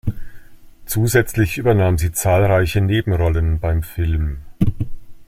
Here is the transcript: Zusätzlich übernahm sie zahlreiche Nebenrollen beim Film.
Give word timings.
Zusätzlich 0.87 1.59
übernahm 1.59 1.99
sie 1.99 2.11
zahlreiche 2.11 2.81
Nebenrollen 2.81 3.59
beim 3.59 3.83
Film. 3.83 4.39